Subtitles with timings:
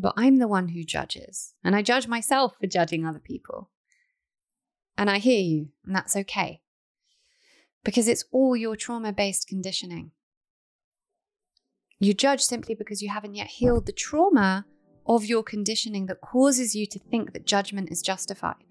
[0.00, 1.54] but I'm the one who judges.
[1.62, 3.70] And I judge myself for judging other people.
[4.96, 6.60] And I hear you, and that's okay.
[7.84, 10.12] Because it's all your trauma based conditioning.
[11.98, 14.66] You judge simply because you haven't yet healed the trauma
[15.06, 18.69] of your conditioning that causes you to think that judgment is justified.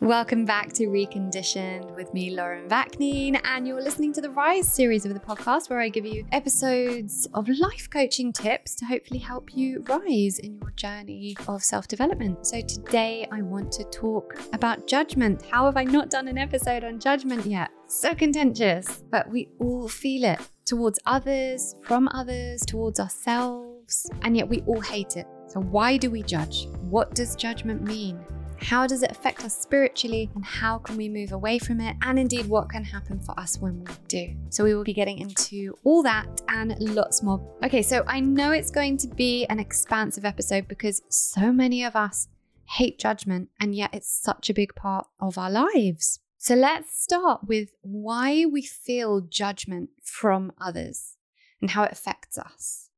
[0.00, 5.04] Welcome back to Reconditioned with me, Lauren Vaknin, and you're listening to the Rise series
[5.04, 9.56] of the podcast where I give you episodes of life coaching tips to hopefully help
[9.56, 12.46] you rise in your journey of self development.
[12.46, 15.42] So today I want to talk about judgment.
[15.50, 17.70] How have I not done an episode on judgment yet?
[17.88, 24.48] So contentious, but we all feel it towards others, from others, towards ourselves, and yet
[24.48, 25.26] we all hate it.
[25.48, 26.68] So, why do we judge?
[26.82, 28.24] What does judgment mean?
[28.60, 30.30] How does it affect us spiritually?
[30.34, 31.96] And how can we move away from it?
[32.02, 34.34] And indeed, what can happen for us when we do?
[34.50, 37.40] So, we will be getting into all that and lots more.
[37.64, 41.96] Okay, so I know it's going to be an expansive episode because so many of
[41.96, 42.28] us
[42.66, 46.20] hate judgment, and yet it's such a big part of our lives.
[46.38, 51.16] So, let's start with why we feel judgment from others
[51.60, 52.90] and how it affects us.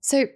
[0.00, 0.26] So,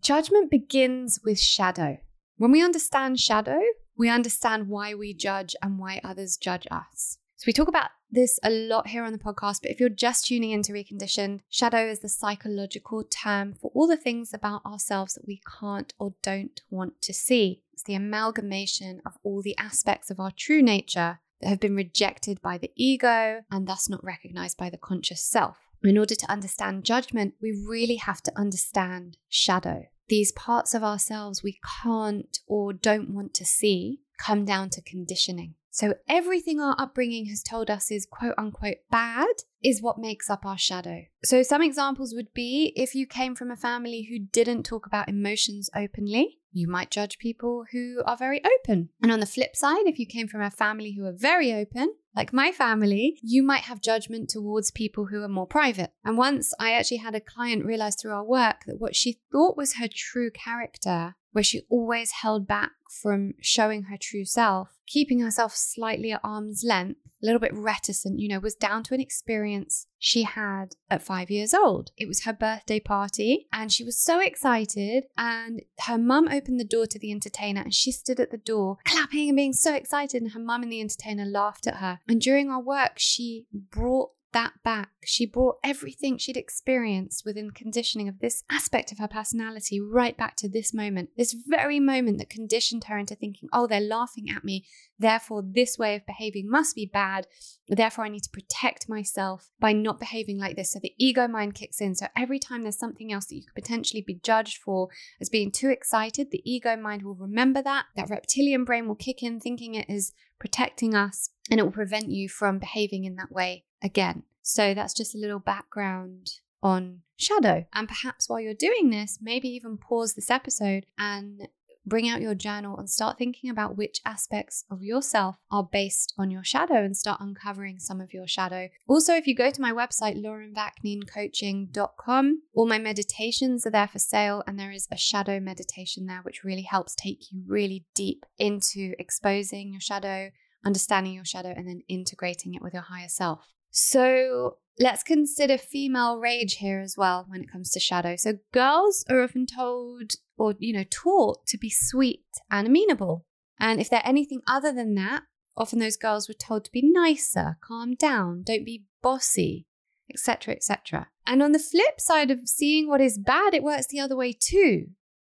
[0.00, 1.98] judgment begins with shadow.
[2.36, 3.60] When we understand shadow,
[3.98, 7.18] we understand why we judge and why others judge us.
[7.36, 10.26] So, we talk about this a lot here on the podcast, but if you're just
[10.26, 15.26] tuning into Reconditioned, shadow is the psychological term for all the things about ourselves that
[15.26, 17.62] we can't or don't want to see.
[17.72, 22.40] It's the amalgamation of all the aspects of our true nature that have been rejected
[22.40, 25.58] by the ego and thus not recognized by the conscious self.
[25.84, 31.42] In order to understand judgment, we really have to understand shadow these parts of ourselves
[31.42, 35.54] we can't or don't want to see come down to conditioning.
[35.70, 39.28] So everything our upbringing has told us is quote unquote bad
[39.62, 41.02] is what makes up our shadow.
[41.22, 45.08] So some examples would be if you came from a family who didn't talk about
[45.08, 48.88] emotions openly, you might judge people who are very open.
[49.02, 51.94] And on the flip side, if you came from a family who are very open,
[52.18, 55.92] like my family, you might have judgment towards people who are more private.
[56.04, 59.56] And once I actually had a client realize through our work that what she thought
[59.56, 62.72] was her true character, where she always held back
[63.02, 68.18] from showing her true self, keeping herself slightly at arm's length, a little bit reticent,
[68.18, 71.90] you know, was down to an experience she had at five years old.
[71.96, 75.04] It was her birthday party, and she was so excited.
[75.16, 78.78] And her mum opened the door to the entertainer, and she stood at the door,
[78.84, 80.22] clapping and being so excited.
[80.22, 81.98] And her mum and the entertainer laughed at her.
[82.08, 84.90] And during our work, she brought that back.
[85.04, 90.36] She brought everything she'd experienced within conditioning of this aspect of her personality right back
[90.36, 94.44] to this moment, this very moment that conditioned her into thinking, oh, they're laughing at
[94.44, 94.64] me.
[94.96, 97.26] Therefore, this way of behaving must be bad.
[97.66, 100.70] Therefore, I need to protect myself by not behaving like this.
[100.70, 101.96] So the ego mind kicks in.
[101.96, 104.88] So every time there's something else that you could potentially be judged for
[105.20, 107.86] as being too excited, the ego mind will remember that.
[107.96, 112.10] That reptilian brain will kick in, thinking it is protecting us, and it will prevent
[112.10, 114.22] you from behaving in that way again.
[114.42, 116.30] So that's just a little background
[116.62, 117.66] on shadow.
[117.74, 121.48] And perhaps while you're doing this, maybe even pause this episode and
[121.88, 126.30] bring out your journal and start thinking about which aspects of yourself are based on
[126.30, 128.68] your shadow and start uncovering some of your shadow.
[128.86, 134.42] Also, if you go to my website, laurenvaknincoaching.com, all my meditations are there for sale,
[134.46, 138.94] and there is a shadow meditation there, which really helps take you really deep into
[138.98, 140.30] exposing your shadow,
[140.64, 143.54] understanding your shadow, and then integrating it with your higher self.
[143.70, 148.16] So let's consider female rage here as well when it comes to shadow.
[148.16, 153.26] So girls are often told or, you know, taught to be sweet and amenable.
[153.58, 155.22] And if they're anything other than that,
[155.56, 159.66] often those girls were told to be nicer, calm down, don't be bossy,
[160.10, 161.08] etc., etc.
[161.26, 164.32] And on the flip side of seeing what is bad, it works the other way
[164.32, 164.86] too.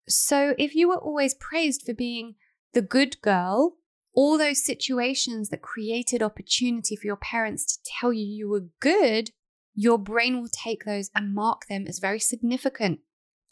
[0.08, 2.34] So if you were always praised for being
[2.72, 3.77] the good girl
[4.18, 9.30] all those situations that created opportunity for your parents to tell you you were good,
[9.76, 12.98] your brain will take those and mark them as very significant.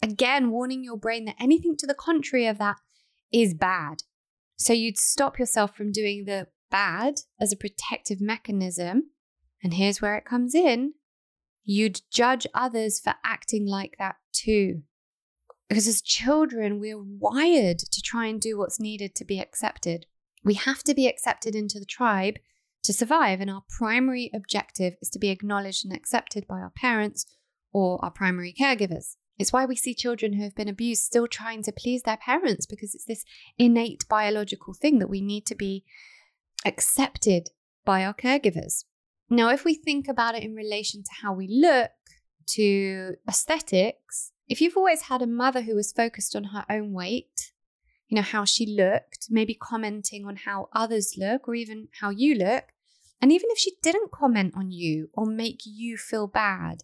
[0.03, 2.75] Again, warning your brain that anything to the contrary of that
[3.31, 4.03] is bad.
[4.57, 9.03] So you'd stop yourself from doing the bad as a protective mechanism.
[9.63, 10.95] And here's where it comes in
[11.63, 14.81] you'd judge others for acting like that too.
[15.69, 20.07] Because as children, we're wired to try and do what's needed to be accepted.
[20.47, 22.35] We have to be accepted into the tribe
[22.83, 27.25] to survive, and our primary objective is to be acknowledged and accepted by our parents
[27.73, 29.17] or our primary caregivers.
[29.37, 32.65] It's why we see children who have been abused still trying to please their parents
[32.65, 33.25] because it's this
[33.57, 35.83] innate biological thing that we need to be
[36.63, 37.49] accepted
[37.83, 38.85] by our caregivers.
[39.29, 41.91] Now, if we think about it in relation to how we look,
[42.51, 47.51] to aesthetics, if you've always had a mother who was focused on her own weight,
[48.07, 52.35] you know, how she looked, maybe commenting on how others look or even how you
[52.35, 52.65] look,
[53.21, 56.83] and even if she didn't comment on you or make you feel bad,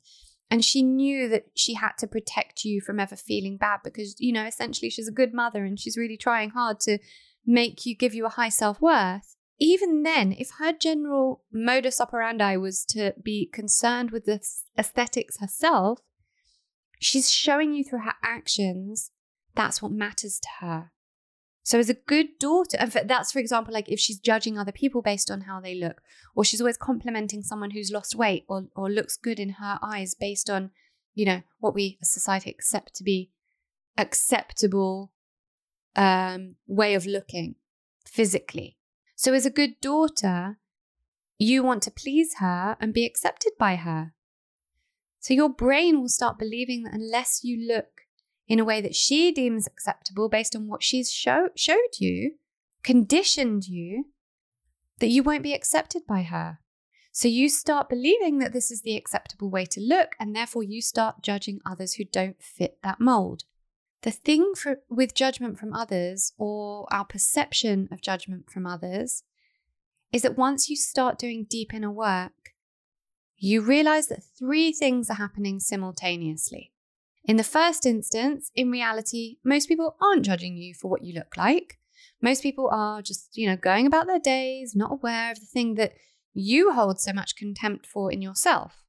[0.50, 4.32] and she knew that she had to protect you from ever feeling bad because, you
[4.32, 7.00] know, essentially she's a good mother and she's really trying hard to
[7.46, 9.36] make you give you a high self worth.
[9.60, 14.42] Even then, if her general modus operandi was to be concerned with the
[14.78, 16.00] aesthetics herself,
[17.00, 19.12] she's showing you through her actions
[19.56, 20.92] that's what matters to her.
[21.66, 25.02] So, as a good daughter, and that's for example, like if she's judging other people
[25.02, 26.02] based on how they look,
[26.36, 30.14] or she's always complimenting someone who's lost weight or, or looks good in her eyes
[30.14, 30.72] based on,
[31.16, 33.32] you know, what we as society accept to be
[33.98, 35.14] acceptable
[35.96, 37.56] um, way of looking
[38.06, 38.78] physically.
[39.16, 40.58] So, as a good daughter,
[41.40, 44.14] you want to please her and be accepted by her.
[45.22, 48.03] So, your brain will start believing that unless you look
[48.48, 52.36] in a way that she deems acceptable based on what she's show- showed you,
[52.84, 54.06] conditioned you,
[55.00, 56.60] that you won't be accepted by her.
[57.12, 60.82] So you start believing that this is the acceptable way to look, and therefore you
[60.82, 63.44] start judging others who don't fit that mold.
[64.02, 69.24] The thing for, with judgment from others, or our perception of judgment from others,
[70.12, 72.54] is that once you start doing deep inner work,
[73.38, 76.73] you realize that three things are happening simultaneously.
[77.26, 81.38] In the first instance, in reality, most people aren't judging you for what you look
[81.38, 81.80] like.
[82.22, 85.76] Most people are just, you know, going about their days, not aware of the thing
[85.76, 85.94] that
[86.34, 88.84] you hold so much contempt for in yourself.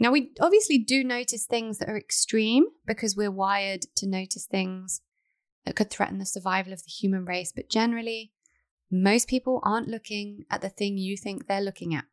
[0.00, 5.00] Now, we obviously do notice things that are extreme because we're wired to notice things
[5.64, 8.32] that could threaten the survival of the human race, but generally,
[8.90, 12.04] most people aren't looking at the thing you think they're looking at.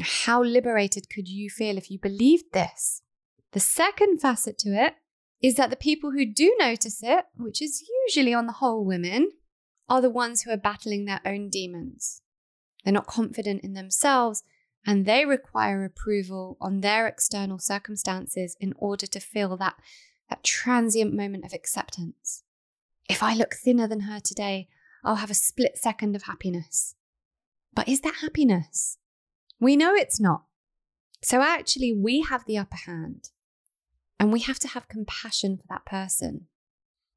[0.00, 3.02] How liberated could you feel if you believed this?
[3.52, 4.94] The second facet to it
[5.42, 9.30] is that the people who do notice it, which is usually on the whole women,
[9.88, 12.22] are the ones who are battling their own demons.
[12.84, 14.42] They're not confident in themselves
[14.86, 19.74] and they require approval on their external circumstances in order to feel that,
[20.28, 22.44] that transient moment of acceptance.
[23.08, 24.68] If I look thinner than her today,
[25.04, 26.94] I'll have a split second of happiness.
[27.74, 28.98] But is that happiness?
[29.58, 30.44] We know it's not.
[31.22, 33.30] So actually, we have the upper hand.
[34.20, 36.46] And we have to have compassion for that person.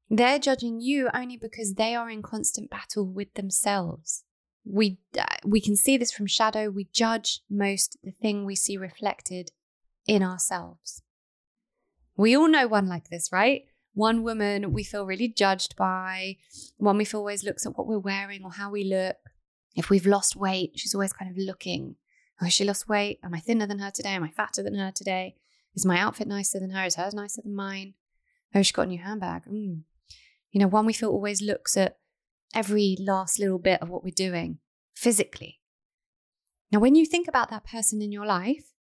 [0.08, 4.24] They're judging you only because they are in constant battle with themselves.
[4.64, 6.70] We, uh, we can see this from shadow.
[6.70, 9.50] We judge most the thing we see reflected
[10.06, 11.02] in ourselves.
[12.16, 13.64] We all know one like this, right?
[13.92, 16.38] One woman we feel really judged by,
[16.78, 19.16] one we feel always looks at what we're wearing or how we look.
[19.76, 21.96] If we've lost weight, she's always kind of looking.
[22.40, 23.18] Oh, she lost weight?
[23.22, 24.10] Am I thinner than her today?
[24.10, 25.36] Am I fatter than her today?
[25.74, 26.94] Is my outfit nicer than hers?
[26.94, 27.94] Is hers nicer than mine?
[28.54, 29.44] Oh, she got a new handbag.
[29.44, 29.82] Mm.
[30.52, 31.98] You know, one we feel always looks at
[32.54, 34.58] every last little bit of what we're doing
[34.94, 35.60] physically.
[36.70, 38.72] Now, when you think about that person in your life,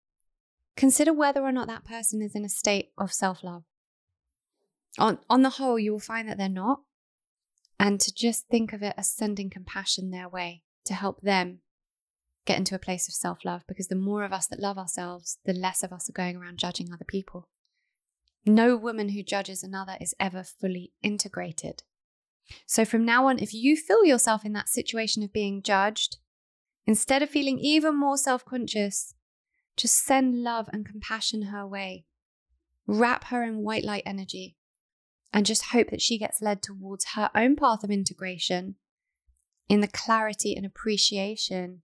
[0.77, 3.65] consider whether or not that person is in a state of self love.
[4.99, 6.81] On, on the whole, you will find that they're not.
[7.81, 11.61] And to just think of it as sending compassion their way to help them
[12.45, 15.39] get into a place of self love because the more of us that love ourselves,
[15.45, 17.49] the less of us are going around judging other people.
[18.45, 21.85] No woman who judges another is ever fully integrated.
[22.67, 26.17] So from now on, if you feel yourself in that situation of being judged,
[26.87, 29.15] instead of feeling even more self conscious,
[29.77, 32.05] just send love and compassion her way.
[32.87, 34.57] Wrap her in white light energy
[35.33, 38.75] and just hope that she gets led towards her own path of integration
[39.69, 41.83] in the clarity and appreciation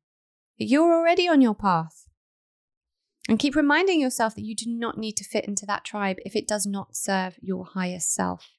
[0.66, 2.08] you're already on your path.
[3.28, 6.34] And keep reminding yourself that you do not need to fit into that tribe if
[6.34, 8.52] it does not serve your highest self.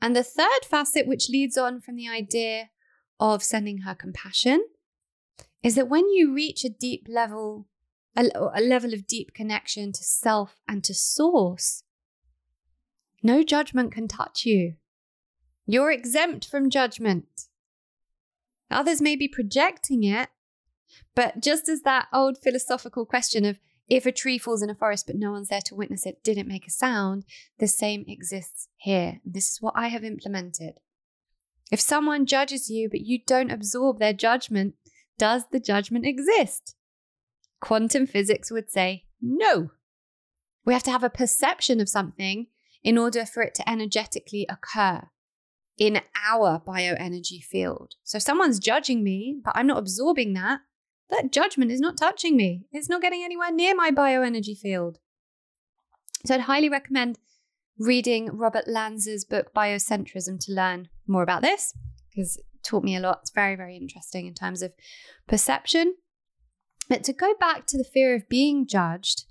[0.00, 2.70] And the third facet, which leads on from the idea
[3.18, 4.64] of sending her compassion,
[5.62, 7.66] is that when you reach a deep level,
[8.14, 11.82] a, a level of deep connection to self and to source,
[13.22, 14.74] no judgment can touch you.
[15.66, 17.48] You're exempt from judgment.
[18.70, 20.28] Others may be projecting it,
[21.14, 23.58] but just as that old philosophical question of
[23.88, 26.48] if a tree falls in a forest but no one's there to witness it didn't
[26.48, 27.24] make a sound,
[27.58, 29.20] the same exists here.
[29.24, 30.74] This is what I have implemented.
[31.70, 34.74] If someone judges you but you don't absorb their judgment,
[35.18, 36.74] does the judgment exist?
[37.60, 39.70] Quantum physics would say no.
[40.64, 42.46] We have to have a perception of something
[42.82, 45.08] in order for it to energetically occur
[45.76, 47.94] in our bioenergy field.
[48.04, 50.60] So if someone's judging me, but I'm not absorbing that,
[51.10, 52.66] that judgment is not touching me.
[52.72, 54.98] It's not getting anywhere near my bioenergy field.
[56.24, 57.18] So I'd highly recommend
[57.78, 61.74] reading Robert Lanza's book Biocentrism to learn more about this
[62.10, 63.18] because it taught me a lot.
[63.22, 64.72] It's very, very interesting in terms of
[65.28, 65.94] perception.
[66.88, 69.24] But to go back to the fear of being judged,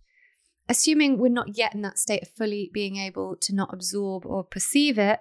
[0.67, 4.43] assuming we're not yet in that state of fully being able to not absorb or
[4.43, 5.19] perceive it,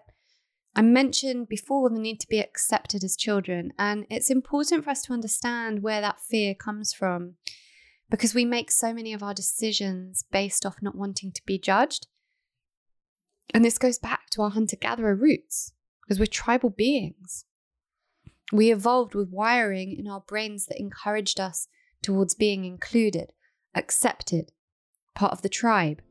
[0.75, 5.02] I mentioned before the need to be accepted as children, and it's important for us
[5.02, 7.35] to understand where that fear comes from
[8.11, 12.07] because we make so many of our decisions based off not wanting to be judged.
[13.55, 17.45] And this goes back to our hunter gatherer roots because we're tribal beings.
[18.52, 21.69] We evolved with wiring in our brains that encouraged us
[22.02, 23.33] towards being included,
[23.75, 24.52] accepted,
[25.14, 26.02] part of the tribe.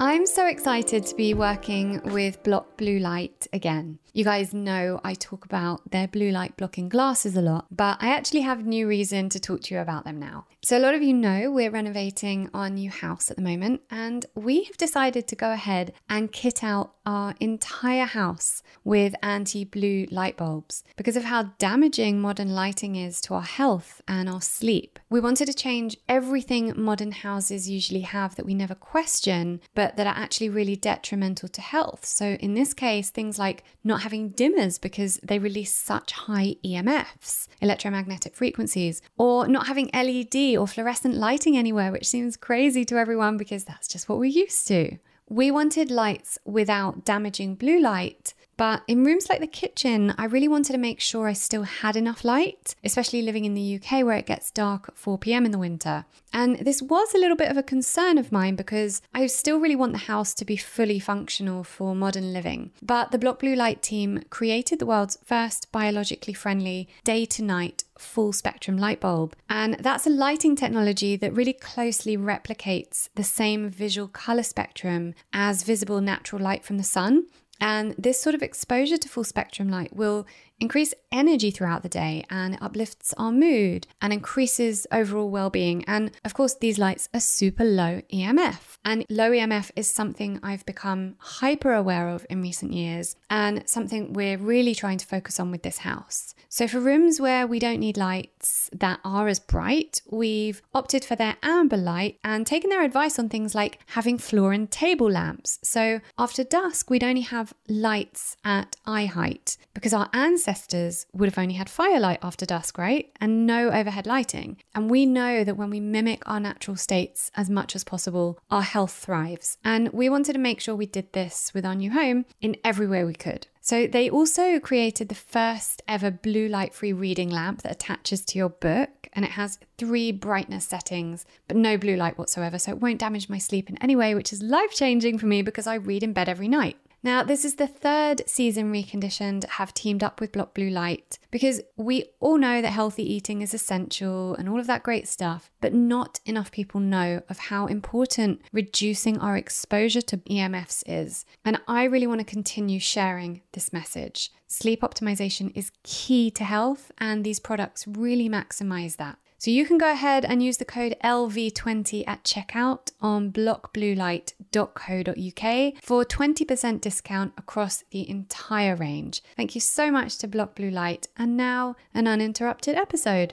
[0.00, 3.98] I'm so excited to be working with Block Blue Light again.
[4.18, 8.08] You guys know I talk about their blue light blocking glasses a lot, but I
[8.08, 10.46] actually have new reason to talk to you about them now.
[10.60, 14.26] So, a lot of you know we're renovating our new house at the moment, and
[14.34, 20.06] we have decided to go ahead and kit out our entire house with anti blue
[20.10, 24.98] light bulbs because of how damaging modern lighting is to our health and our sleep.
[25.08, 30.06] We wanted to change everything modern houses usually have that we never question, but that
[30.06, 32.04] are actually really detrimental to health.
[32.04, 37.48] So, in this case, things like not having dimmers because they release such high EMFs,
[37.60, 43.36] electromagnetic frequencies, or not having LED or fluorescent lighting anywhere, which seems crazy to everyone
[43.36, 44.98] because that's just what we're used to.
[45.28, 50.48] We wanted lights without damaging blue light but in rooms like the kitchen, I really
[50.48, 54.18] wanted to make sure I still had enough light, especially living in the UK where
[54.18, 56.04] it gets dark at 4 pm in the winter.
[56.32, 59.76] And this was a little bit of a concern of mine because I still really
[59.76, 62.72] want the house to be fully functional for modern living.
[62.82, 67.84] But the Block Blue Light team created the world's first biologically friendly day to night
[67.96, 69.36] full spectrum light bulb.
[69.48, 75.62] And that's a lighting technology that really closely replicates the same visual color spectrum as
[75.62, 77.26] visible natural light from the sun.
[77.60, 80.26] And this sort of exposure to full spectrum light will
[80.60, 86.34] increase energy throughout the day and uplifts our mood and increases overall well-being and of
[86.34, 91.72] course these lights are super low EMF and low EMF is something I've become hyper
[91.72, 95.78] aware of in recent years and something we're really trying to focus on with this
[95.78, 96.34] house.
[96.48, 101.16] So for rooms where we don't need lights that are as bright, we've opted for
[101.16, 105.58] their amber light and taken their advice on things like having floor and table lamps.
[105.62, 111.28] So after dusk, we'd only have lights at eye height because our ancestors ancestors would
[111.28, 113.10] have only had firelight after dusk, right?
[113.20, 114.56] And no overhead lighting.
[114.74, 118.62] And we know that when we mimic our natural states as much as possible, our
[118.62, 119.58] health thrives.
[119.62, 122.86] And we wanted to make sure we did this with our new home in every
[122.86, 123.46] way we could.
[123.60, 128.38] So they also created the first ever blue light free reading lamp that attaches to
[128.38, 132.80] your book and it has three brightness settings but no blue light whatsoever so it
[132.80, 135.74] won't damage my sleep in any way which is life changing for me because I
[135.74, 136.78] read in bed every night.
[137.00, 141.60] Now, this is the third season Reconditioned have teamed up with Block Blue Light because
[141.76, 145.72] we all know that healthy eating is essential and all of that great stuff, but
[145.72, 151.24] not enough people know of how important reducing our exposure to EMFs is.
[151.44, 154.32] And I really want to continue sharing this message.
[154.48, 159.18] Sleep optimization is key to health, and these products really maximize that.
[159.40, 166.04] So you can go ahead and use the code LV20 at checkout on blockbluelight.co.uk for
[166.04, 169.22] 20% discount across the entire range.
[169.36, 173.32] Thank you so much to Block Blue Light, and now an uninterrupted episode.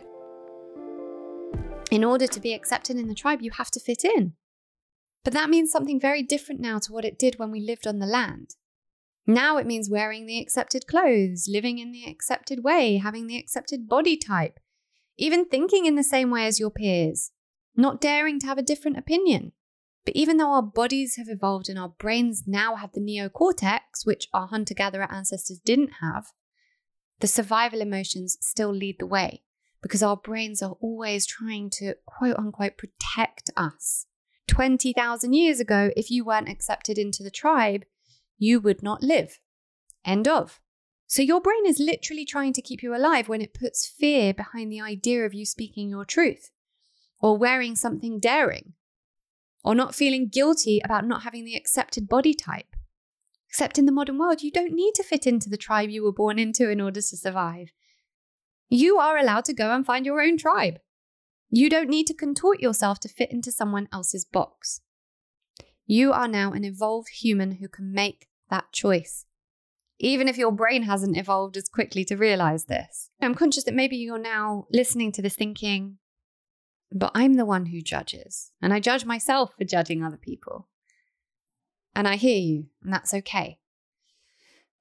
[1.90, 4.34] In order to be accepted in the tribe, you have to fit in.
[5.24, 7.98] But that means something very different now to what it did when we lived on
[7.98, 8.54] the land.
[9.26, 13.90] Now it means wearing the accepted clothes, living in the accepted way, having the accepted
[13.90, 14.60] body type,
[15.18, 17.32] even thinking in the same way as your peers,
[17.76, 19.54] not daring to have a different opinion.
[20.06, 24.28] But even though our bodies have evolved and our brains now have the neocortex, which
[24.34, 26.28] our hunter gatherer ancestors didn't have,
[27.20, 29.42] the survival emotions still lead the way
[29.82, 34.06] because our brains are always trying to quote unquote protect us.
[34.48, 37.86] 20,000 years ago, if you weren't accepted into the tribe,
[38.38, 39.40] you would not live.
[40.04, 40.60] End of.
[41.08, 44.72] So your brain is literally trying to keep you alive when it puts fear behind
[44.72, 46.50] the idea of you speaking your truth,
[47.20, 48.74] or wearing something daring,
[49.64, 52.76] or not feeling guilty about not having the accepted body type.
[53.48, 56.12] Except in the modern world, you don't need to fit into the tribe you were
[56.12, 57.72] born into in order to survive.
[58.68, 60.80] You are allowed to go and find your own tribe.
[61.50, 64.82] You don't need to contort yourself to fit into someone else's box.
[65.86, 69.26] You are now an evolved human who can make that choice
[70.00, 73.10] even if your brain hasn't evolved as quickly to realize this.
[73.22, 75.98] I'm conscious that maybe you're now listening to this thinking,
[76.92, 80.68] but I'm the one who judges, and I judge myself for judging other people.
[81.96, 83.60] And I hear you, and that's okay.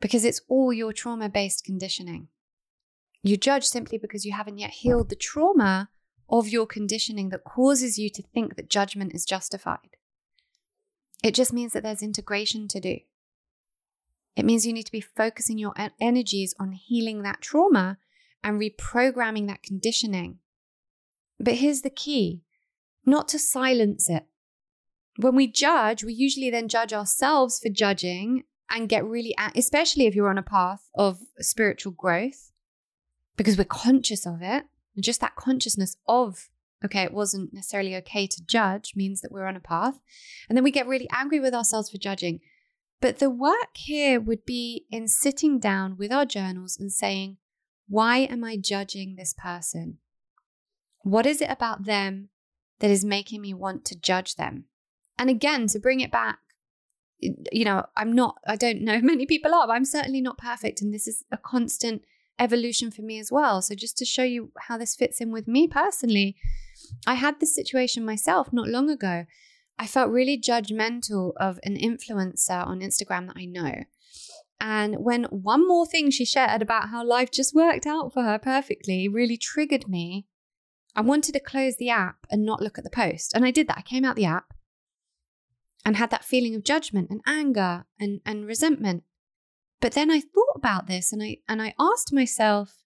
[0.01, 2.29] Because it's all your trauma based conditioning.
[3.23, 5.89] You judge simply because you haven't yet healed the trauma
[6.29, 9.97] of your conditioning that causes you to think that judgment is justified.
[11.23, 12.99] It just means that there's integration to do.
[14.37, 17.99] It means you need to be focusing your energies on healing that trauma
[18.43, 20.39] and reprogramming that conditioning.
[21.39, 22.43] But here's the key
[23.07, 24.25] not to silence it.
[25.17, 30.15] When we judge, we usually then judge ourselves for judging and get really, especially if
[30.15, 32.51] you're on a path of spiritual growth,
[33.37, 34.65] because we're conscious of it.
[34.97, 36.49] And just that consciousness of,
[36.85, 40.01] okay, it wasn't necessarily okay to judge means that we're on a path.
[40.49, 42.41] And then we get really angry with ourselves for judging.
[43.01, 47.37] But the work here would be in sitting down with our journals and saying,
[47.89, 49.99] why am I judging this person?
[51.03, 52.31] What is it about them
[52.79, 54.65] that is making me want to judge them?
[55.19, 56.39] And again, to bring it back,
[57.21, 60.81] you know, I'm not, I don't know many people are, but I'm certainly not perfect.
[60.81, 62.03] And this is a constant
[62.39, 63.63] evolution for me as well.
[63.63, 66.37] So, just to show you how this fits in with me personally,
[67.07, 69.27] I had this situation myself not long ago.
[69.79, 73.85] I felt really judgmental of an influencer on Instagram that I know.
[74.61, 78.39] And when one more thing she shared about how life just worked out for her
[78.39, 80.27] perfectly really triggered me,
[80.97, 83.35] I wanted to close the app and not look at the post.
[83.35, 83.79] And I did that.
[83.79, 84.55] I came out the app
[85.85, 89.03] and had that feeling of judgment and anger and, and resentment.
[89.81, 92.85] But then I thought about this and I and I asked myself,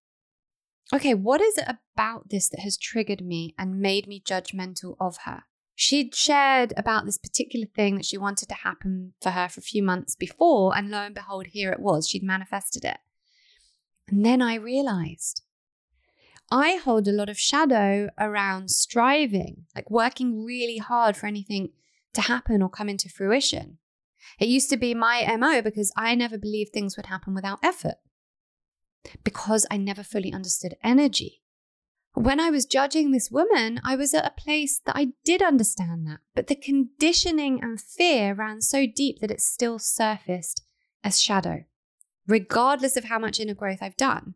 [0.92, 5.18] okay, what is it about this that has triggered me and made me judgmental of
[5.24, 5.44] her?
[5.80, 9.62] She'd shared about this particular thing that she wanted to happen for her for a
[9.62, 12.08] few months before, and lo and behold, here it was.
[12.08, 12.96] She'd manifested it.
[14.08, 15.42] And then I realized
[16.50, 21.68] I hold a lot of shadow around striving, like working really hard for anything
[22.14, 23.78] to happen or come into fruition.
[24.40, 27.98] It used to be my MO because I never believed things would happen without effort,
[29.22, 31.44] because I never fully understood energy.
[32.18, 36.04] When I was judging this woman, I was at a place that I did understand
[36.08, 40.64] that, but the conditioning and fear ran so deep that it still surfaced
[41.04, 41.62] as shadow,
[42.26, 44.34] regardless of how much inner growth I've done.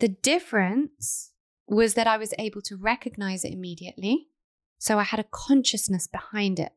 [0.00, 1.30] The difference
[1.68, 4.26] was that I was able to recognize it immediately.
[4.78, 6.72] So I had a consciousness behind it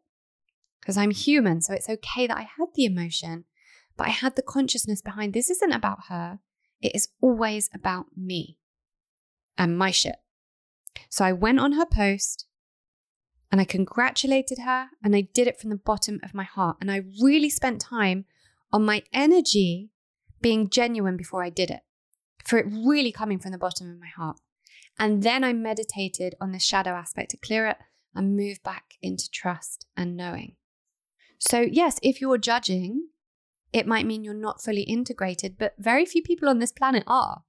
[0.79, 1.61] because I'm human.
[1.61, 3.45] So it's okay that I had the emotion,
[3.97, 6.41] but I had the consciousness behind this isn't about her.
[6.79, 8.59] It is always about me
[9.57, 10.17] and my shit.
[11.09, 12.45] So I went on her post
[13.51, 16.77] and I congratulated her and I did it from the bottom of my heart.
[16.81, 18.25] And I really spent time
[18.71, 19.91] on my energy
[20.41, 21.81] being genuine before I did it,
[22.43, 24.39] for it really coming from the bottom of my heart.
[24.99, 27.77] And then I meditated on the shadow aspect to clear it
[28.15, 30.55] and move back into trust and knowing.
[31.39, 33.07] So, yes, if you're judging,
[33.71, 37.43] it might mean you're not fully integrated, but very few people on this planet are.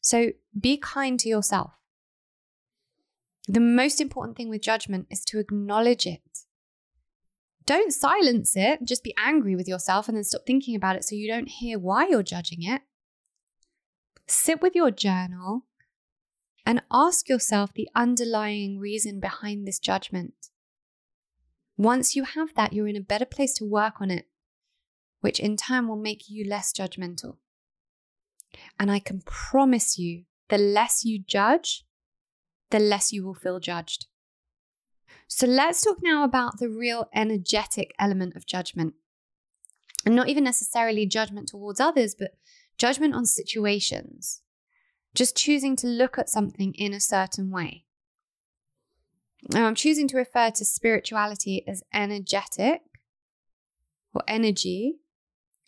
[0.00, 1.72] So, be kind to yourself.
[3.46, 6.22] The most important thing with judgment is to acknowledge it.
[7.66, 11.14] Don't silence it, just be angry with yourself and then stop thinking about it so
[11.14, 12.82] you don't hear why you're judging it.
[14.26, 15.66] Sit with your journal
[16.66, 20.34] and ask yourself the underlying reason behind this judgment.
[21.76, 24.26] Once you have that, you're in a better place to work on it,
[25.20, 27.36] which in turn will make you less judgmental.
[28.78, 31.84] And I can promise you, the less you judge,
[32.70, 34.06] the less you will feel judged.
[35.28, 38.94] So let's talk now about the real energetic element of judgment.
[40.04, 42.32] And not even necessarily judgment towards others, but
[42.78, 44.42] judgment on situations.
[45.14, 47.84] Just choosing to look at something in a certain way.
[49.50, 52.82] Now, I'm choosing to refer to spirituality as energetic
[54.14, 54.96] or energy,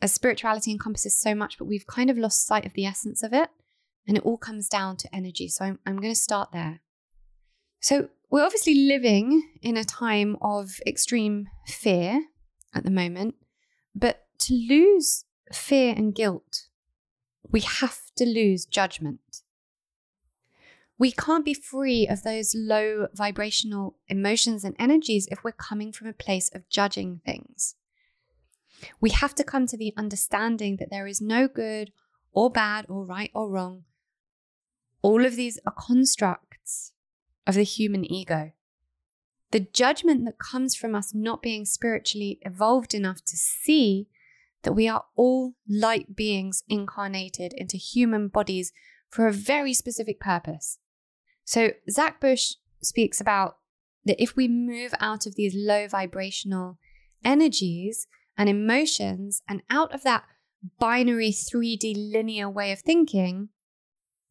[0.01, 3.33] as spirituality encompasses so much, but we've kind of lost sight of the essence of
[3.33, 3.51] it.
[4.09, 5.49] And it all comes down to energy.
[5.49, 6.81] So I'm, I'm going to start there.
[7.87, 12.21] So we're obviously living in a time of extreme fear
[12.75, 13.37] at the moment,
[13.95, 16.67] but to lose fear and guilt,
[17.51, 19.21] we have to lose judgment
[20.99, 26.09] we can't be free of those low vibrational emotions and energies if we're coming from
[26.09, 27.75] a place of judging things.
[29.01, 31.93] We have to come to the understanding that there is no good
[32.33, 33.85] or bad or right or wrong.
[35.03, 36.93] All of these are constructs
[37.47, 38.53] of the human ego.
[39.53, 44.09] The judgment that comes from us not being spiritually evolved enough to see
[44.63, 48.73] that we are all light beings incarnated into human bodies
[49.09, 50.79] for a very specific purpose.
[51.45, 53.59] So Zach Bush speaks about
[54.05, 56.79] that if we move out of these low vibrational
[57.25, 58.07] energies
[58.37, 59.43] and emotions.
[59.49, 60.25] And out of that
[60.79, 63.49] binary 3D linear way of thinking,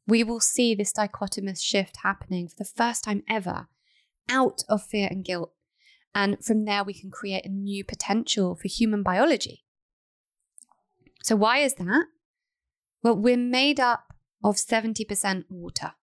[0.07, 3.67] we will see this dichotomous shift happening for the first time ever
[4.29, 5.51] out of fear and guilt.
[6.13, 9.63] And from there, we can create a new potential for human biology.
[11.23, 12.05] So, why is that?
[13.03, 14.13] Well, we're made up
[14.43, 15.93] of 70% water.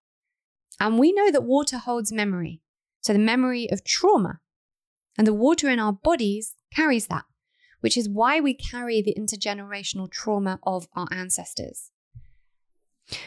[0.79, 2.61] And we know that water holds memory.
[3.01, 4.41] So, the memory of trauma.
[5.17, 7.25] And the water in our bodies carries that,
[7.81, 11.91] which is why we carry the intergenerational trauma of our ancestors.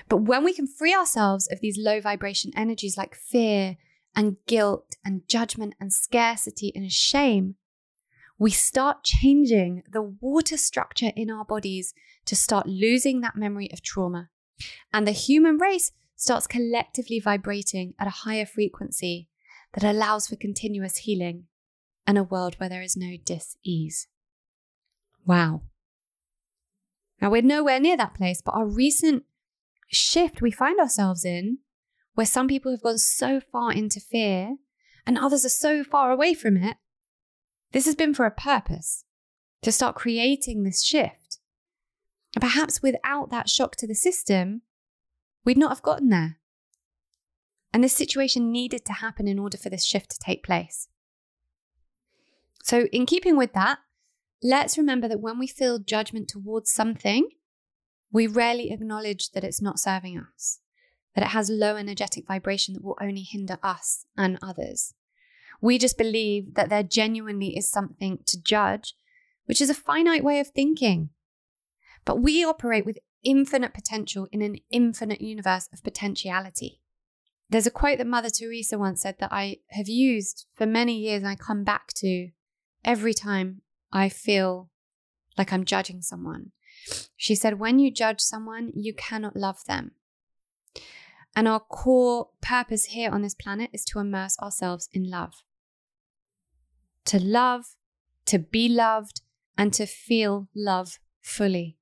[0.09, 3.77] But when we can free ourselves of these low vibration energies like fear
[4.15, 7.57] and guilt and judgment and scarcity and shame,
[8.39, 11.95] we start changing the water structure in our bodies
[12.27, 14.31] to start losing that memory of trauma.
[14.93, 19.29] And the human race starts collectively vibrating at a higher frequency
[19.75, 21.45] that allows for continuous healing
[22.07, 24.09] and a world where there is no dis ease.
[25.27, 25.63] Wow.
[27.21, 29.25] Now, we're nowhere near that place, but our recent
[29.87, 31.59] shift we find ourselves in,
[32.15, 34.57] where some people have gone so far into fear
[35.07, 36.77] and others are so far away from it,
[37.73, 39.05] this has been for a purpose
[39.63, 41.39] to start creating this shift.
[42.35, 44.63] And perhaps without that shock to the system,
[45.45, 46.39] we'd not have gotten there.
[47.73, 50.89] And this situation needed to happen in order for this shift to take place.
[52.63, 53.79] So, in keeping with that,
[54.43, 57.29] let's remember that when we feel judgment towards something,
[58.17, 60.61] we rarely acknowledge that it's not serving us,
[61.15, 64.95] that it has low energetic vibration that will only hinder us and others.
[65.61, 68.95] We just believe that there genuinely is something to judge,
[69.45, 71.11] which is a finite way of thinking.
[72.07, 76.81] But we operate with infinite potential in an infinite universe of potentiality.
[77.51, 81.23] There's a quote that Mother Teresa once said that I have used for many years
[81.23, 82.31] and I come back to
[82.83, 83.61] every time
[83.93, 84.71] I feel
[85.37, 86.53] like I'm judging someone.
[87.17, 89.93] She said, When you judge someone, you cannot love them.
[91.35, 95.35] And our core purpose here on this planet is to immerse ourselves in love.
[97.07, 97.77] To love,
[98.27, 99.21] to be loved,
[99.59, 101.77] and to feel love fully.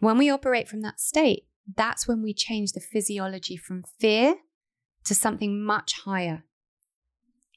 [0.00, 4.36] When we operate from that state, that's when we change the physiology from fear
[5.04, 6.44] to something much higher.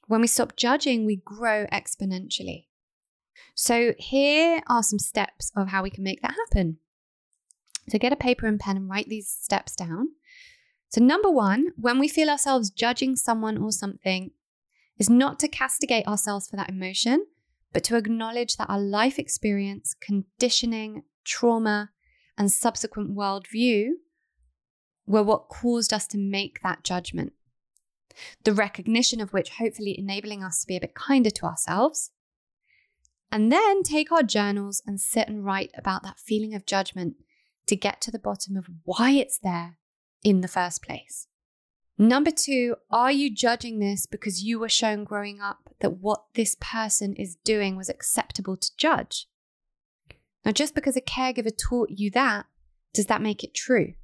[0.06, 2.65] When we stop judging, we grow exponentially.
[3.54, 6.78] So, here are some steps of how we can make that happen.
[7.88, 10.08] So, get a paper and pen and write these steps down.
[10.88, 14.30] So, number one, when we feel ourselves judging someone or something,
[14.98, 17.26] is not to castigate ourselves for that emotion,
[17.72, 21.90] but to acknowledge that our life experience, conditioning, trauma,
[22.38, 23.90] and subsequent worldview
[25.06, 27.32] were what caused us to make that judgment.
[28.44, 32.10] The recognition of which hopefully enabling us to be a bit kinder to ourselves
[33.30, 37.16] and then take our journals and sit and write about that feeling of judgment
[37.66, 39.78] to get to the bottom of why it's there
[40.22, 41.26] in the first place.
[41.98, 46.56] Number two, are you judging this because you were shown growing up that what this
[46.60, 49.28] person is doing was acceptable to judge?
[50.44, 52.46] Now, just because a caregiver taught you that,
[52.92, 53.94] does that make it true?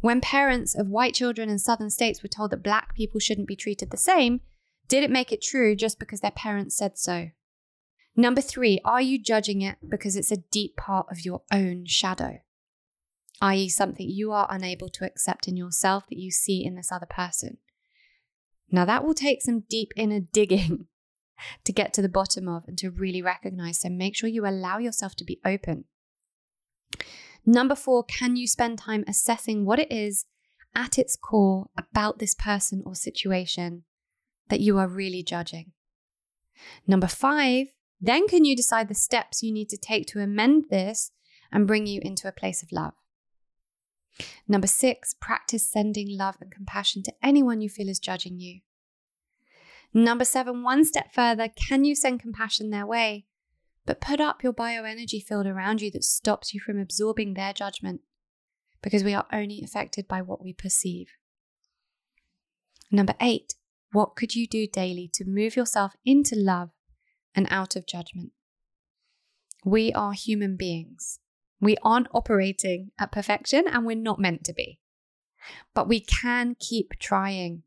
[0.00, 3.56] When parents of white children in southern states were told that black people shouldn't be
[3.56, 4.40] treated the same,
[4.88, 7.30] did it make it true just because their parents said so?
[8.16, 12.40] Number three, are you judging it because it's a deep part of your own shadow?
[13.40, 17.06] i.e., something you are unable to accept in yourself that you see in this other
[17.06, 17.58] person.
[18.70, 20.86] Now, that will take some deep inner digging
[21.64, 23.80] to get to the bottom of and to really recognize.
[23.80, 25.84] So, make sure you allow yourself to be open.
[27.46, 30.26] Number four, can you spend time assessing what it is
[30.74, 33.84] at its core about this person or situation
[34.48, 35.72] that you are really judging?
[36.86, 37.68] Number five,
[38.00, 41.12] then can you decide the steps you need to take to amend this
[41.52, 42.94] and bring you into a place of love?
[44.48, 48.60] Number six, practice sending love and compassion to anyone you feel is judging you.
[49.92, 53.26] Number seven, one step further, can you send compassion their way?
[53.86, 58.02] But put up your bioenergy field around you that stops you from absorbing their judgment
[58.82, 61.08] because we are only affected by what we perceive.
[62.90, 63.54] Number eight,
[63.92, 66.70] what could you do daily to move yourself into love
[67.34, 68.32] and out of judgment?
[69.64, 71.20] We are human beings.
[71.60, 74.78] We aren't operating at perfection and we're not meant to be.
[75.74, 77.62] But we can keep trying,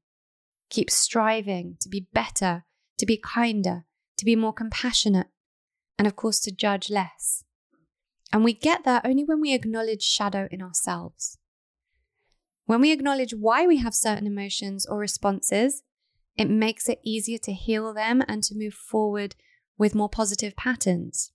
[0.70, 2.66] keep striving to be better,
[2.98, 3.86] to be kinder,
[4.18, 5.28] to be more compassionate,
[5.98, 7.44] and of course to judge less.
[8.32, 11.38] And we get there only when we acknowledge shadow in ourselves.
[12.66, 15.84] When we acknowledge why we have certain emotions or responses,
[16.36, 19.36] it makes it easier to heal them and to move forward
[19.78, 21.32] with more positive patterns.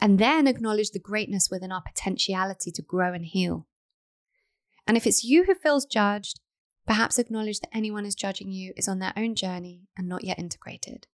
[0.00, 3.66] And then acknowledge the greatness within our potentiality to grow and heal.
[4.86, 6.40] And if it's you who feels judged,
[6.86, 10.38] perhaps acknowledge that anyone is judging you is on their own journey and not yet
[10.38, 11.06] integrated.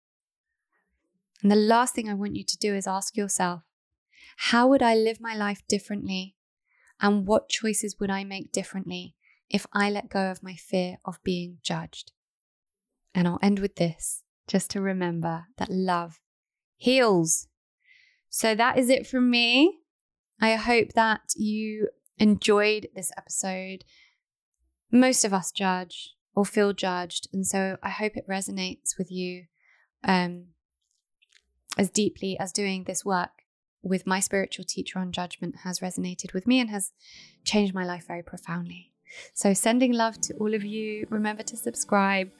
[1.41, 3.63] And the last thing I want you to do is ask yourself
[4.37, 6.35] how would I live my life differently?
[6.99, 9.15] And what choices would I make differently
[9.49, 12.11] if I let go of my fear of being judged?
[13.13, 16.19] And I'll end with this just to remember that love
[16.77, 17.47] heals.
[18.29, 19.79] So that is it from me.
[20.39, 23.83] I hope that you enjoyed this episode.
[24.91, 27.27] Most of us judge or feel judged.
[27.33, 29.45] And so I hope it resonates with you
[30.03, 30.47] um,
[31.77, 33.29] as deeply as doing this work
[33.83, 36.91] with my spiritual teacher on judgment has resonated with me and has
[37.43, 38.91] changed my life very profoundly.
[39.33, 41.05] So, sending love to all of you.
[41.09, 42.31] Remember to subscribe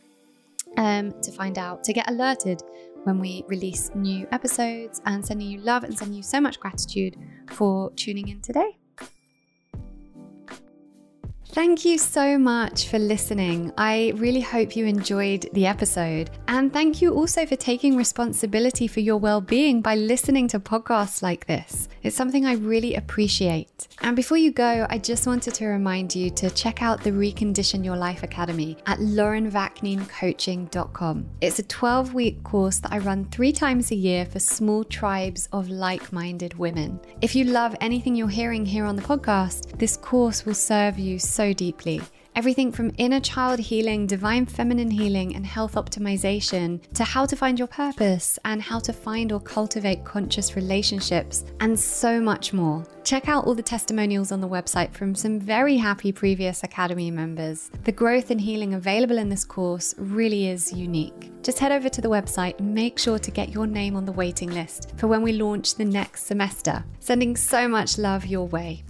[0.77, 2.61] um, to find out, to get alerted
[3.03, 7.17] when we release new episodes, and sending you love and sending you so much gratitude
[7.49, 8.77] for tuning in today.
[11.53, 13.73] Thank you so much for listening.
[13.77, 16.29] I really hope you enjoyed the episode.
[16.47, 21.21] And thank you also for taking responsibility for your well being by listening to podcasts
[21.21, 21.89] like this.
[22.03, 23.89] It's something I really appreciate.
[23.99, 27.83] And before you go, I just wanted to remind you to check out the Recondition
[27.83, 31.29] Your Life Academy at laurenvaknincoaching.com.
[31.41, 35.49] It's a 12 week course that I run three times a year for small tribes
[35.51, 37.01] of like minded women.
[37.19, 41.19] If you love anything you're hearing here on the podcast, this course will serve you
[41.41, 41.99] so deeply.
[42.35, 47.57] Everything from inner child healing, divine feminine healing, and health optimization to how to find
[47.57, 52.85] your purpose and how to find or cultivate conscious relationships, and so much more.
[53.03, 57.71] Check out all the testimonials on the website from some very happy previous Academy members.
[57.85, 61.31] The growth and healing available in this course really is unique.
[61.41, 64.11] Just head over to the website and make sure to get your name on the
[64.11, 66.83] waiting list for when we launch the next semester.
[66.99, 68.83] Sending so much love your way.